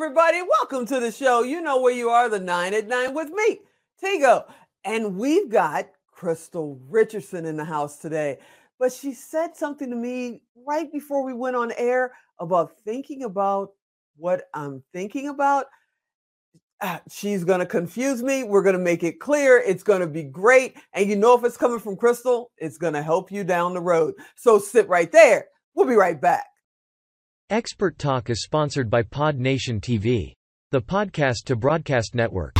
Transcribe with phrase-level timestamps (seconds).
[0.00, 0.40] everybody.
[0.60, 1.42] Welcome to the show.
[1.42, 3.58] You know where you are, the nine at nine with me,
[4.00, 4.44] Tigo.
[4.84, 8.38] And we've got Crystal Richardson in the house today.
[8.78, 13.70] But she said something to me right before we went on air about thinking about
[14.16, 15.66] what I'm thinking about.
[16.80, 18.44] Ah, she's going to confuse me.
[18.44, 19.58] We're going to make it clear.
[19.58, 20.76] It's going to be great.
[20.92, 23.80] And you know, if it's coming from Crystal, it's going to help you down the
[23.80, 24.14] road.
[24.36, 25.46] So sit right there.
[25.74, 26.46] We'll be right back.
[27.50, 30.34] Expert Talk is sponsored by Pod Nation TV,
[30.70, 32.52] the podcast to broadcast network.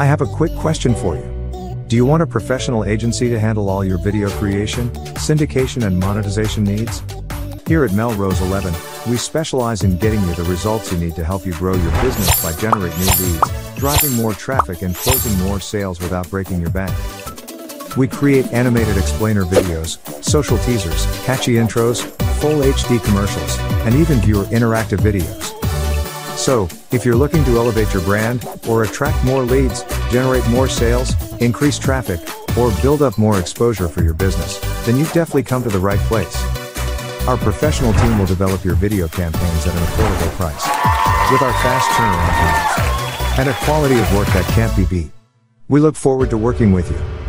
[0.00, 1.84] I have a quick question for you.
[1.86, 4.88] Do you want a professional agency to handle all your video creation,
[5.28, 7.02] syndication, and monetization needs?
[7.66, 8.72] Here at Melrose 11,
[9.10, 12.42] we specialize in getting you the results you need to help you grow your business
[12.42, 16.96] by generating new leads, driving more traffic, and closing more sales without breaking your bank.
[17.94, 22.00] We create animated explainer videos, social teasers, catchy intros,
[22.40, 25.49] full HD commercials, and even viewer interactive videos.
[26.40, 31.12] So, if you're looking to elevate your brand, or attract more leads, generate more sales,
[31.42, 32.18] increase traffic,
[32.56, 35.98] or build up more exposure for your business, then you've definitely come to the right
[36.08, 36.34] place.
[37.28, 40.64] Our professional team will develop your video campaigns at an affordable price.
[41.30, 45.12] With our fast turnaround times and a quality of work that can't be beat.
[45.68, 47.19] We look forward to working with you.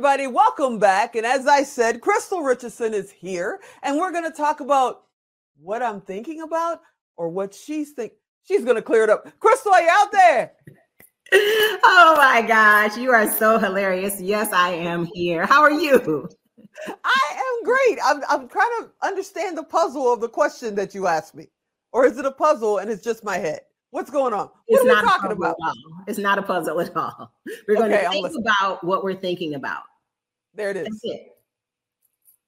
[0.00, 1.14] Everybody, welcome back.
[1.14, 5.02] And as I said, Crystal Richardson is here, and we're going to talk about
[5.60, 6.80] what I'm thinking about
[7.18, 8.12] or what she's think.
[8.44, 9.30] She's going to clear it up.
[9.40, 10.52] Crystal, are you out there?
[11.84, 14.18] Oh my gosh, you are so hilarious.
[14.22, 15.44] Yes, I am here.
[15.44, 16.28] How are you?
[17.04, 17.98] I am great.
[18.02, 21.48] I'm, I'm trying to understand the puzzle of the question that you asked me.
[21.92, 23.60] Or is it a puzzle and it's just my head?
[23.90, 24.48] What's going on?
[24.48, 25.56] What it's are we not talking about?
[25.60, 25.74] at all.
[26.06, 27.32] It's not a puzzle at all.
[27.68, 29.82] We're going Okay, to think about what we're thinking about.
[30.54, 30.84] There it is.
[30.84, 31.26] That's it.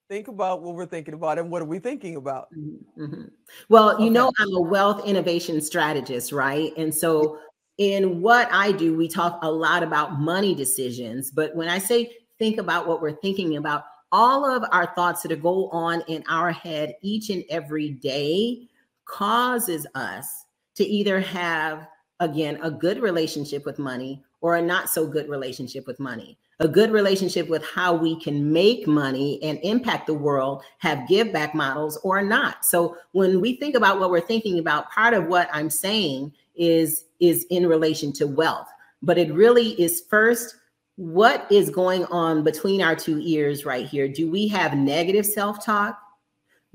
[0.08, 2.48] Think about what we're thinking about and what are we thinking about?
[2.56, 3.30] Mhm, mhm.
[3.70, 6.72] Well, you know, I'm a wealth innovation strategist, right?
[6.76, 7.38] And so,
[7.78, 11.30] in what I do, we talk a lot about money decisions.
[11.30, 15.42] But when I say think about what we're thinking about, all of our thoughts that
[15.42, 18.68] go on in our head each and every day
[19.06, 20.44] causes us
[20.76, 21.88] to either have,
[22.20, 26.68] again, a good relationship with money or a not so good relationship with money a
[26.68, 31.56] good relationship with how we can make money and impact the world, have give back
[31.56, 32.64] models or not.
[32.64, 37.04] So when we think about what we're thinking about, part of what I'm saying is
[37.18, 38.68] is in relation to wealth,
[39.02, 40.56] but it really is first
[40.96, 44.06] what is going on between our two ears right here?
[44.06, 45.98] Do we have negative self-talk?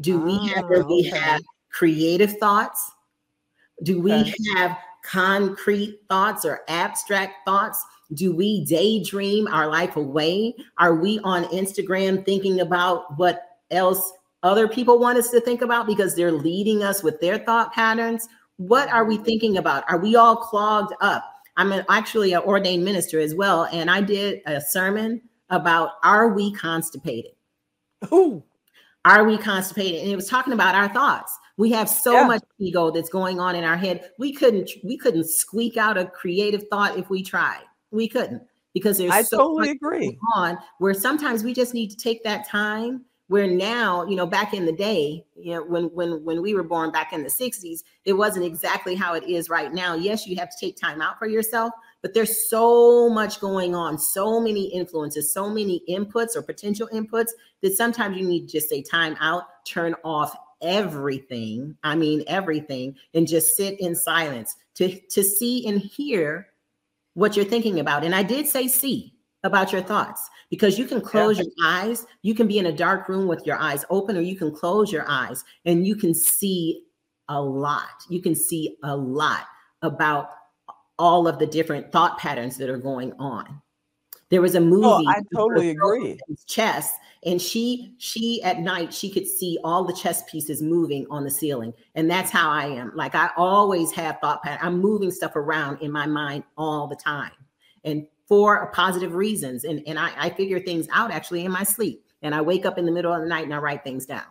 [0.02, 1.42] Do we have Ah, do we have
[1.72, 2.92] creative thoughts?
[3.84, 4.34] Do we Okay.
[4.56, 7.84] have concrete thoughts or abstract thoughts?
[8.14, 10.56] Do we daydream our life away?
[10.78, 15.88] Are we on Instagram thinking about what else other people want us to think about
[15.88, 18.28] because they're leading us with their thought patterns?
[18.58, 19.84] What are we thinking about?
[19.90, 21.24] Are we all clogged up?
[21.58, 26.30] I'm an, actually an ordained minister as well, and I did a sermon about are
[26.30, 27.32] we constipated?
[28.14, 28.44] Ooh,
[29.08, 30.02] Are we constipated?
[30.02, 31.38] And it was talking about our thoughts.
[31.56, 32.28] We have so Yeah.
[32.28, 34.12] much ego that's going on in our head.
[34.20, 37.64] We couldn't we couldn't squeak out a creative thought if we tried.
[37.92, 38.42] We couldn't
[38.74, 40.20] because there's I so totally much agree.
[40.36, 44.54] on where sometimes we just need to take that time where now you know back
[44.54, 47.84] in the day you know when when when we were born back in the 60s
[48.06, 51.18] it wasn't exactly how it is right now yes you have to take time out
[51.20, 56.42] for yourself but there's so much going on so many influences so many inputs or
[56.42, 57.30] potential inputs
[57.62, 62.96] that sometimes you need to just say time out turn off everything i mean everything
[63.14, 66.48] and just sit in silence to to see and hear
[67.14, 68.04] what you're thinking about.
[68.04, 69.14] And i did say see
[69.44, 72.06] about your thoughts because you can close your eyes.
[72.22, 74.92] You can be in a dark room with your eyes open or you can close
[74.92, 76.84] your eyes and you can see
[77.30, 78.04] a lot.
[78.10, 79.46] You can see a lot
[79.82, 80.30] about
[81.00, 83.62] all of the different thought patterns that are going on
[84.30, 86.20] there was a movie Oh, I totally agree.
[86.48, 86.92] chess
[87.26, 91.32] and she she at night she could see all the chess pieces moving on the
[91.32, 95.36] ceiling and that's how i am like i always have thought pattern i'm moving stuff
[95.36, 97.32] around in my mind all the time
[97.84, 102.04] and for positive reasons and and i, I figure things out actually in my sleep
[102.22, 104.26] and i wake up in the middle of the night and i write things down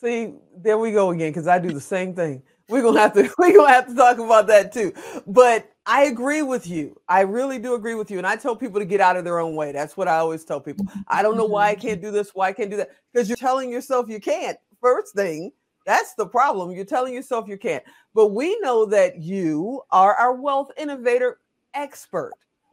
[0.00, 2.44] See, there we go again, because I do the same thing.
[2.68, 4.92] We're gonna have to we're gonna have to talk about that too.
[5.26, 7.00] But I agree with you.
[7.08, 8.18] I really do agree with you.
[8.18, 9.72] And I tell people to get out of their own way.
[9.72, 10.86] That's what I always tell people.
[11.08, 12.90] I don't know why I can't do this, why I can't do that.
[13.12, 14.58] Because you're telling yourself you can't.
[14.82, 15.50] First thing,
[15.86, 16.70] that's the problem.
[16.72, 17.82] You're telling yourself you can't.
[18.14, 21.38] But we know that you are our wealth innovator
[21.74, 22.32] expert.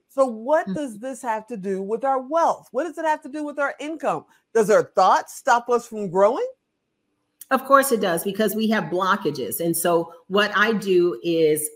[0.10, 0.76] So, what Mm.
[0.76, 2.68] does this have to do with our wealth?
[2.72, 4.26] What does it have to do with our income?
[4.54, 6.48] Does our thoughts stop us from growing?
[7.52, 9.60] Of course it does because we have blockages.
[9.60, 11.68] And so what I do is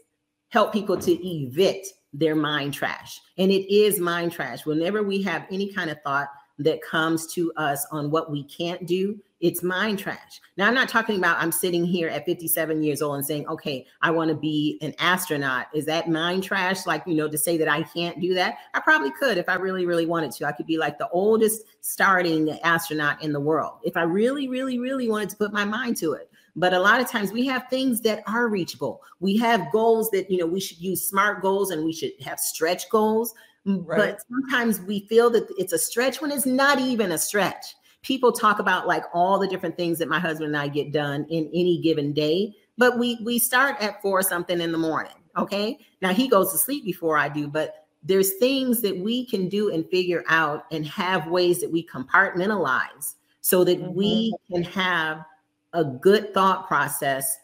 [0.49, 3.19] help people to evict their mind trash.
[3.37, 4.65] And it is mind trash.
[4.65, 6.27] Whenever we have any kind of thought
[6.59, 10.41] that comes to us on what we can't do, it's mind trash.
[10.57, 13.85] Now, I'm not talking about I'm sitting here at 57 years old and saying, okay,
[14.01, 15.67] I want to be an astronaut.
[15.73, 16.85] Is that mind trash?
[16.85, 18.57] Like, you know, to say that I can't do that?
[18.73, 20.45] I probably could if I really, really wanted to.
[20.45, 24.77] I could be like the oldest starting astronaut in the world if I really, really,
[24.77, 26.29] really wanted to put my mind to it.
[26.57, 29.01] But a lot of times we have things that are reachable.
[29.21, 32.39] We have goals that, you know, we should use smart goals and we should have
[32.39, 33.33] stretch goals.
[33.77, 33.97] Right.
[33.97, 37.75] But sometimes we feel that it's a stretch when it's not even a stretch.
[38.01, 41.25] People talk about like all the different things that my husband and I get done
[41.29, 45.13] in any given day, but we we start at four something in the morning.
[45.37, 45.77] Okay.
[46.01, 49.71] Now he goes to sleep before I do, but there's things that we can do
[49.73, 54.53] and figure out and have ways that we compartmentalize so that we mm-hmm.
[54.53, 55.25] can have
[55.73, 57.37] a good thought process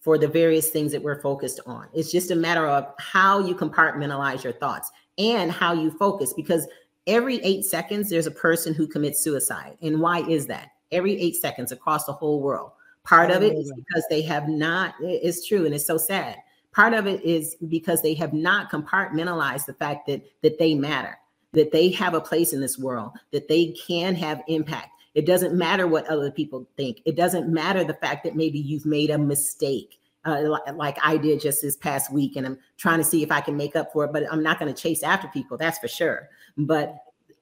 [0.00, 1.88] for the various things that we're focused on.
[1.92, 6.66] It's just a matter of how you compartmentalize your thoughts and how you focus because
[7.06, 9.76] every eight seconds there's a person who commits suicide.
[9.82, 10.70] And why is that?
[10.92, 12.72] Every eight seconds across the whole world.
[13.04, 16.38] Part of it is because they have not, it's true, and it's so sad.
[16.72, 21.16] Part of it is because they have not compartmentalized the fact that that they matter,
[21.52, 24.90] that they have a place in this world, that they can have impact.
[25.14, 27.00] It doesn't matter what other people think.
[27.06, 31.40] It doesn't matter the fact that maybe you've made a mistake, uh, like I did
[31.40, 34.04] just this past week, and I'm trying to see if I can make up for
[34.04, 34.12] it.
[34.12, 36.28] But I'm not going to chase after people, that's for sure.
[36.56, 36.96] But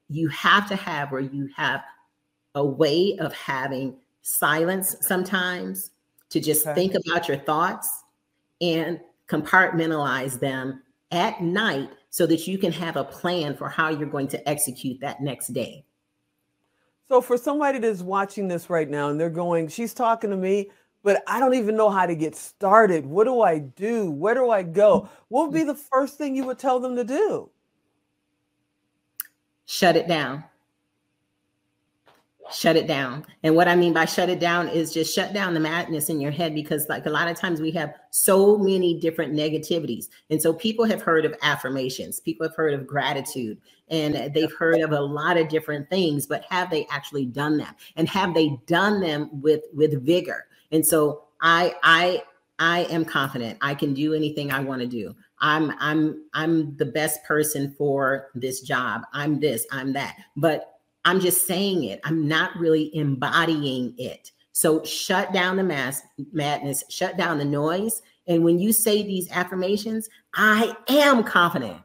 [0.09, 1.83] you have to have where you have
[2.55, 5.91] a way of having silence sometimes
[6.31, 6.75] to just Okay.
[6.75, 8.05] think about your thoughts
[8.61, 14.09] and compartmentalize them at night so that you can have a plan for how you're
[14.09, 15.85] going to execute that next day.
[17.09, 20.71] So for somebody that's watching this right now and they're going, she's talking to me,
[21.05, 23.07] but I don't even know how to get started.
[23.07, 24.11] What do I do?
[24.11, 25.03] Where do I go?
[25.03, 25.15] Mm-hmm.
[25.29, 27.51] What would be the first thing you would tell them to do?
[29.67, 30.45] Shut it down.
[32.53, 33.25] Shut it down.
[33.43, 36.21] And what I mean by shut it down is just shut down the madness in
[36.21, 40.09] your head because, like, a lot of times we have so many different negativities.
[40.29, 43.59] And so people have heard of affirmations, people have heard of gratitude,
[43.89, 47.75] and they've heard of a lot of different things, but have they actually done them?
[47.97, 50.47] And have they done them with with vigor?
[50.75, 52.23] And so I I
[52.59, 55.15] I am confident I can do anything I want to do.
[55.41, 59.03] I'm I'm I'm the best person for this job.
[59.13, 60.17] I'm this, I'm that.
[60.37, 62.01] But I'm just saying it.
[62.05, 64.33] I'm not really embodying it.
[64.53, 66.03] So shut down the mass
[66.33, 68.03] madness, shut down the noise.
[68.27, 71.77] And when you say these affirmations, I am confident.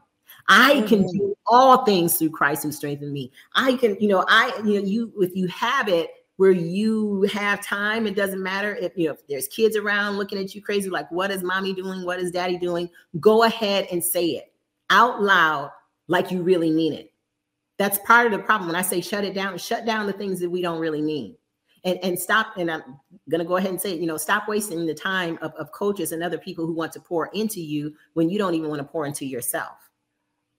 [0.48, 1.12] I can Mhm.
[1.12, 3.30] do all things through Christ who strengthens me.
[3.54, 7.62] I can, you know, I, you know, you if you have it where you have
[7.62, 10.88] time, it doesn't matter if you know if there's kids around looking at you crazy,
[10.88, 12.02] like what is mommy doing?
[12.02, 12.88] What is daddy doing?
[13.20, 14.50] Go ahead and say it
[14.88, 15.70] out loud,
[16.08, 17.12] like you really mean it.
[17.76, 18.68] That's part of the problem.
[18.68, 21.36] When I say shut it down, shut down the things that we don't really mean.
[21.84, 22.84] And, and stop, and I'm
[23.28, 26.22] gonna go ahead and say, you know, stop wasting the time of, of coaches and
[26.22, 29.04] other people who want to pour into you when you don't even want to pour
[29.04, 29.89] into yourself.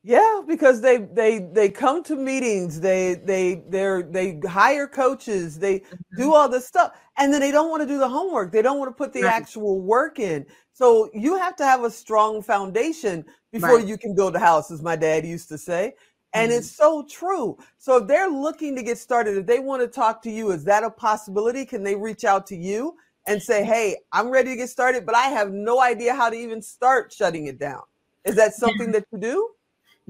[0.03, 5.84] Yeah, because they they they come to meetings, they they they're they hire coaches, they
[6.15, 8.51] do all this stuff, and then they don't want to do the homework.
[8.51, 9.27] They don't want to put the Right.
[9.27, 10.48] actual work in.
[10.74, 13.79] So you have to have a strong foundation before Right.
[13.79, 15.93] you can build a house, as my dad used to say.
[16.34, 16.51] And Mhm.
[16.51, 17.58] it's so true.
[17.77, 20.63] So if they're looking to get started, if they want to talk to you, is
[20.63, 21.63] that a possibility?
[21.65, 22.96] Can they reach out to you
[23.27, 26.36] and say, "Hey, I'm ready to get started, but I have no idea how to
[26.36, 27.84] even start shutting it down"?
[28.25, 29.50] Is that something that you do?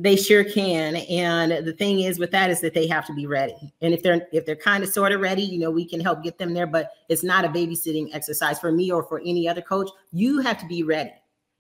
[0.02, 0.96] They sure can.
[0.96, 3.72] And the thing is with that is that they have to be ready.
[3.82, 6.24] And if they're if they're kind of sort of ready, you know, we can help
[6.24, 9.62] get them there, but it's not a babysitting exercise for me or for any other
[9.62, 9.90] coach.
[10.12, 11.14] You have to be ready.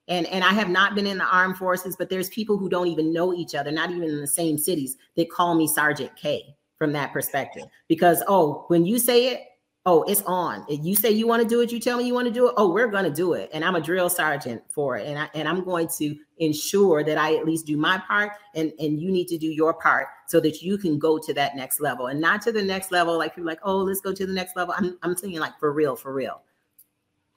[0.07, 2.87] And and I have not been in the armed forces, but there's people who don't
[2.87, 4.97] even know each other, not even in the same cities.
[5.15, 7.65] They call me Sergeant K from that perspective.
[7.87, 9.41] Because oh, when you say it,
[9.85, 10.65] oh, it's on.
[10.69, 12.47] If you say you want to do it, you tell me you want to do
[12.47, 12.53] it.
[12.57, 13.49] Oh, we're going to do it.
[13.53, 15.07] And I'm a drill sergeant for it.
[15.07, 18.71] And I and I'm going to ensure that I at least do my part and
[18.79, 21.79] and you need to do your part so that you can go to that next
[21.79, 24.33] level and not to the next level like you're like, "Oh, let's go to the
[24.33, 26.41] next level." I'm I'm saying like for real, for real.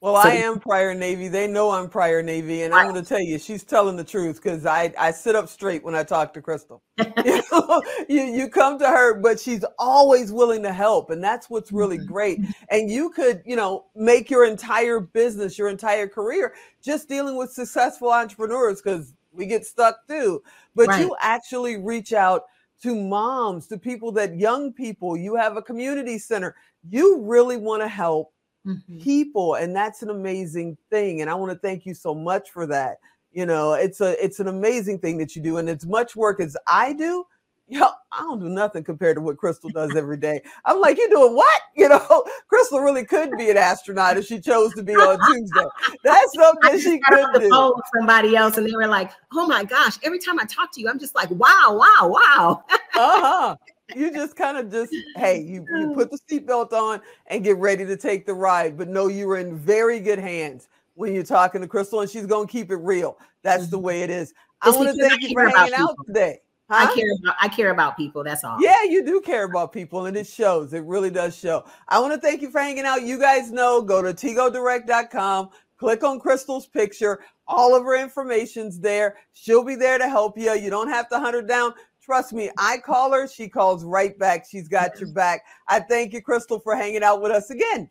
[0.05, 1.29] Well, so, I am prior Navy.
[1.29, 2.75] They know I'm prior Navy, and.
[2.75, 5.83] I'm going to tell you, she's telling the truth because I I sit up straight
[5.83, 6.83] when I talk to Crystal.
[6.99, 11.49] you, know, you, you come to her, but she's always willing to help, and that's
[11.49, 12.13] what's really mm-hmm.
[12.13, 12.41] great.
[12.69, 17.51] And you could, you know, make your entire business, your entire career, just dealing with
[17.51, 20.43] successful entrepreneurs because we get stuck too.
[20.75, 21.01] But right.
[21.01, 22.43] you actually reach out
[22.83, 25.17] to moms, to people that young people.
[25.17, 26.57] You have a community center.
[26.91, 28.34] You really want to help
[28.66, 28.99] mm-hmm.
[28.99, 32.66] people and that's an amazing thing and i want to thank you so much for
[32.66, 32.99] that
[33.33, 36.40] you know it's a it's an amazing thing that you do and as much work
[36.40, 37.25] as i do
[37.68, 40.42] yo, I don't do nothing compared to what Crystal does every day.
[40.64, 41.62] I'm like, you're doing what?
[41.76, 45.64] You know, Crystal really could be an astronaut if she chose to be on Tuesday.
[46.04, 47.75] That's something she could do.
[47.97, 50.88] Somebody else, and they were like, "Oh my gosh!" Every time I talk to you,
[50.88, 53.56] I'm just like, "Wow, wow, wow." uh huh
[53.95, 57.85] you just kind of just hey you, you put the seatbelt on and get ready
[57.85, 61.61] to take the ride but know you are in very good hands when you're talking
[61.61, 63.19] to crystal and she's going to keep it real.
[63.43, 63.87] That's the mm-hmm.
[63.87, 64.33] way it is.
[64.62, 66.38] I want to thank you for hanging out today
[66.71, 66.87] huh?
[66.88, 68.57] i care about i care about people that's all.
[68.61, 71.64] Yeah you do care about people and it shows it really does show.
[71.88, 73.03] I want to thank you for hanging out.
[73.03, 79.17] You guys know go to tigodirect.com click on crystal's picture all of her information's there.
[79.35, 81.75] She'll be there to help you you don't have to hunt her down
[82.05, 84.45] Trust me, I call her, she calls right back.
[84.51, 85.45] She's got your back.
[85.69, 87.89] I thank you, Crystal, for hanging out with us again.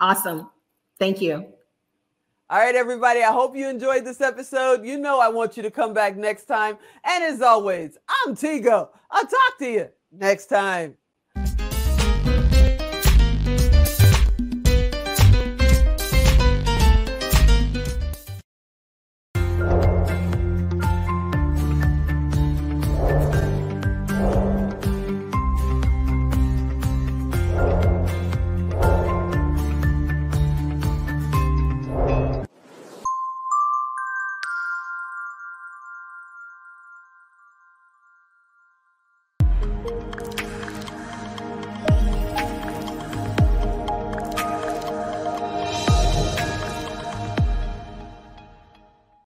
[0.00, 0.50] Awesome.
[0.98, 1.46] Thank you.
[2.50, 3.22] All right, everybody.
[3.22, 4.84] I hope you enjoyed this episode.
[4.84, 6.76] You know I want you to come back next time.
[7.04, 7.96] And as always,
[8.26, 8.88] I'm Tigo.
[9.10, 10.96] I'll talk to you next time.